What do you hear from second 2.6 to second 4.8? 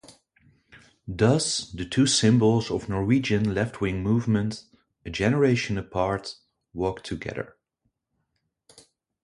of Norwegian left-wing movement,